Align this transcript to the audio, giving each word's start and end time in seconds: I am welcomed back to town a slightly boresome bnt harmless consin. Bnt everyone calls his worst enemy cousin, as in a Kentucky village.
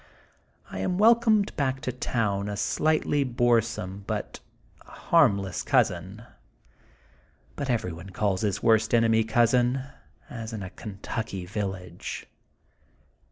I 0.71 0.79
am 0.79 0.97
welcomed 0.97 1.55
back 1.55 1.79
to 1.81 1.91
town 1.91 2.49
a 2.49 2.57
slightly 2.57 3.23
boresome 3.23 4.03
bnt 4.07 4.39
harmless 4.79 5.61
consin. 5.63 6.25
Bnt 7.55 7.69
everyone 7.69 8.09
calls 8.09 8.41
his 8.41 8.63
worst 8.63 8.95
enemy 8.95 9.23
cousin, 9.23 9.83
as 10.27 10.53
in 10.53 10.63
a 10.63 10.71
Kentucky 10.71 11.45
village. 11.45 12.25